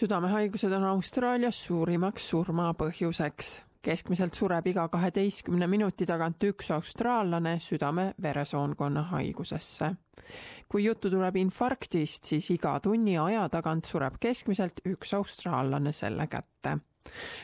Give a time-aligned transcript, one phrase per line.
[0.00, 3.62] südamehaigused on Austraalias suurimaks surmapõhjuseks.
[3.82, 9.90] keskmiselt sureb iga kaheteistkümne minuti tagant üks austraallane südame-veresoonkonna haigusesse.
[10.68, 16.78] kui juttu tuleb infarktist, siis iga tunni aja tagant sureb keskmiselt üks austraallane selle kätte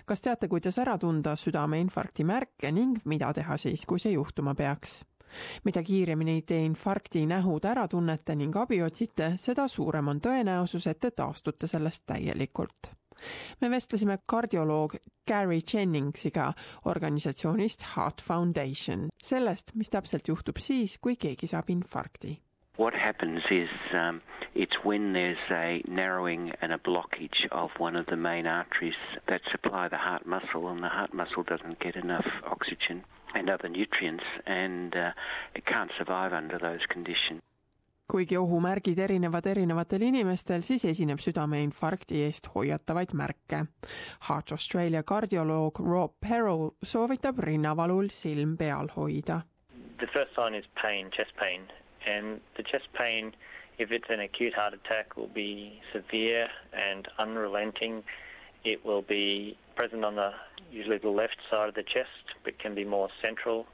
[0.06, 5.02] kas teate, kuidas ära tunda südameinfarkti märke ning mida teha siis, kui see juhtuma peaks?
[5.64, 11.00] Mida kiiremini te infarkti nähud ära tunnete ning abi otsite, seda suurem on tõenäosus, et
[11.00, 12.92] te taastute sellest täielikult.
[13.60, 14.96] me vestlesime kardioloog
[15.28, 16.52] Gary Jenningsiga
[16.84, 22.40] organisatsioonist Heart Foundation sellest, mis täpselt juhtub siis, kui keegi saab infarkti.
[22.78, 24.20] What happens is um,
[24.54, 29.40] it's when there's a narrowing and a blockage of one of the main arteries that
[29.50, 33.02] supply the heart muscle, and the heart muscle doesn't get enough oxygen
[33.36, 35.12] and other nutrients, and uh,
[35.54, 37.42] it can't survive under those conditions.
[38.12, 43.64] kuigi ohumärgid erinevad erinevatel inimestel, siis esineb südameinfarkti eest hoiatavaid märke.
[44.28, 49.40] Heart Australia kardioloog Rob Perrow soovitab rinnavalul silm peal hoida.
[49.98, 51.66] The first sign is pain, chest pain,
[52.06, 53.34] and the chest pain,
[53.78, 58.04] if it's an acute heart attack, will be severe and unrelenting.
[58.66, 60.32] It will be present on the
[60.72, 63.64] usually the left side of the chest, but can be more central.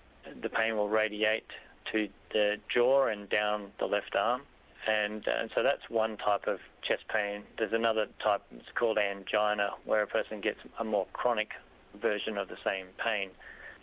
[0.42, 1.46] The pain will radiate
[1.92, 4.42] to the jaw and down the left arm.
[4.86, 7.44] And, uh, and so that's one type of chest pain.
[7.56, 11.52] There's another type, it's called angina, where a person gets a more chronic
[11.98, 13.30] version of the same pain.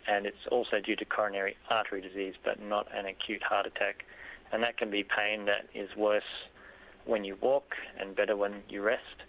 [0.06, 4.04] And it's also due to coronary artery disease, but not an acute heart attack.
[4.52, 6.22] And that can be pain that is worse
[7.04, 9.24] when you walk and better when you rest,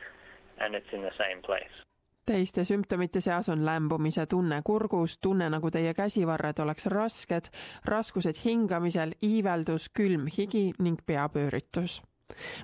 [0.62, 1.92] and it's in the same place.
[2.26, 7.50] teiste sümptomite seas on lämbumise tunne kurgus, tunne nagu teie käsivarred oleks rasked,
[7.86, 12.02] raskused hingamisel, iiveldus, külm higi ning peapööritus.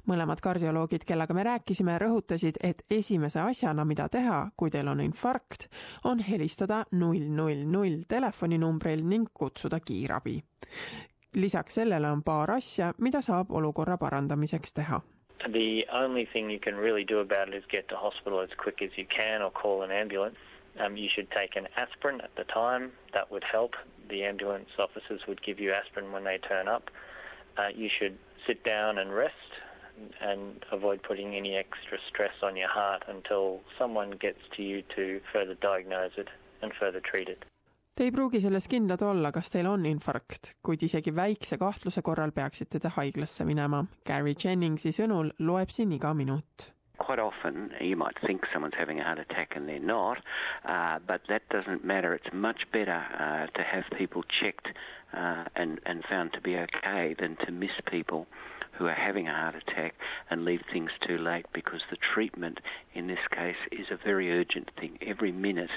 [0.08, 5.68] mõlemad kardioloogid, kellega me rääkisime, rõhutasid, et esimese asjana, mida teha, kui teil on infarkt,
[6.04, 10.44] on helistada null null null telefoninumbril ning kutsuda kiirabi.
[11.34, 15.02] lisaks sellele on paar asja, mida saab olukorra parandamiseks teha
[15.46, 18.82] The only thing you can really do about it is get to hospital as quick
[18.82, 20.38] as you can or call an ambulance.
[20.80, 22.92] Um, you should take an aspirin at the time.
[23.14, 23.76] That would help.
[24.10, 26.90] The ambulance officers would give you aspirin when they turn up.
[27.58, 29.34] Uh, you should sit down and rest
[30.22, 35.20] and avoid putting any extra stress on your heart until someone gets to you to
[35.34, 36.28] further diagnose it
[36.62, 37.44] and further treat it.
[37.98, 42.30] Te ei pruugi selles kindlad olla, kas teil on infarkt, kuid isegi väikse kahtluse korral
[42.30, 43.80] peaksite te haiglasse minema.
[44.06, 46.68] Gary Jenningsi sõnul loeb siin iga minut.
[47.08, 50.18] Quite often you might think someone's having a heart attack and they're not,
[50.66, 52.14] uh, but that doesn't matter.
[52.14, 54.68] It's much better uh, to have people checked
[55.14, 58.28] uh, and, and found to be okay than to miss people
[58.74, 59.96] who are having a heart attack
[60.30, 62.60] and leave things too late because the treatment
[62.94, 64.98] in this case is a very urgent thing.
[65.02, 65.72] Every minute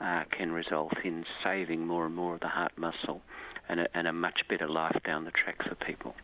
[0.00, 3.22] uh, can result in saving more and more of the heart muscle
[3.68, 6.16] and a, and a much better life down the track for people.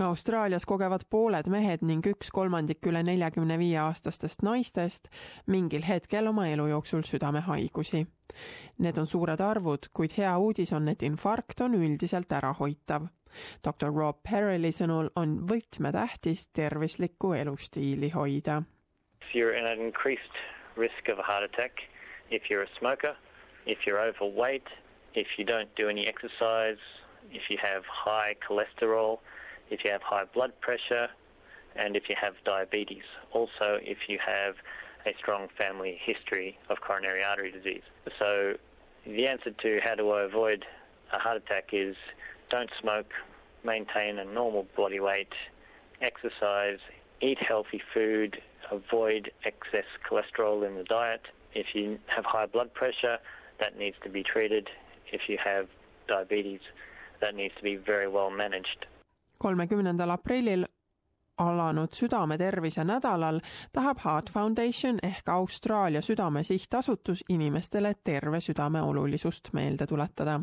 [0.00, 5.10] Austraalias kogevad pooled mehed ning üks kolmandik üle neljakümne viie aastastest naistest
[5.46, 8.06] mingil hetkel oma elu jooksul südamehaigusi.
[8.78, 13.08] Need on suured arvud, kuid hea uudis on, et infarkt on üldiselt ärahoitav.
[13.64, 18.62] doktor Rob Perrelli sõnul on võtmetähtis tervislikku elustiili hoida.
[19.22, 20.36] If you're in an increased
[20.76, 21.82] risk of a heart attack,
[22.30, 23.14] if you're a smoker,
[23.66, 24.66] if you're overweight,
[25.14, 26.80] if you don't do any exercise,
[27.30, 29.18] if you have high cholesterol,
[29.70, 31.08] if you have high blood pressure,
[31.76, 33.04] and if you have diabetes.
[33.32, 34.56] Also, if you have
[35.06, 37.82] a strong family history of coronary artery disease.
[38.18, 38.54] So,
[39.06, 40.66] the answer to how do I avoid
[41.12, 41.96] a heart attack is
[42.50, 43.12] don't smoke,
[43.64, 45.32] maintain a normal body weight,
[46.02, 46.78] exercise,
[47.20, 51.22] eat healthy food, avoid excess cholesterol in the diet.
[51.54, 53.18] If you have high blood pressure,
[53.58, 54.68] that needs to be treated.
[55.12, 55.68] If you have
[56.08, 56.60] diabetes,
[57.20, 58.86] that needs to be very well managed.
[59.40, 60.64] Kolmekümnendal aprillil
[61.40, 63.40] alanud südametervise nädalal
[63.72, 70.40] tahab Heart Foundation ehk Austraalia Südame Sihtasutus inimestele terve südame olulisust meelde tuletada.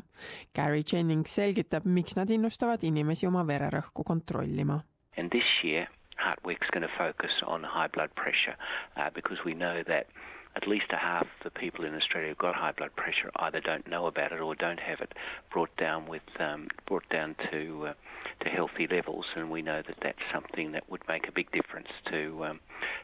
[0.56, 4.80] Gary Jennings selgitab, miks nad innustavad inimesi oma vererõhku kontrollima.
[5.18, 5.88] And this year,
[6.18, 8.58] Heart Week's going to focus on high blood pressure
[8.98, 10.08] uh, because we know that
[10.58, 13.88] at least a half the people in Australia who've got high blood pressure either don't
[13.88, 15.14] know about it or don't have it
[15.54, 17.94] brought down with um, brought down to uh,
[18.44, 21.90] to healthy levels, and we know that that's something that would make a big difference
[22.12, 22.60] to um,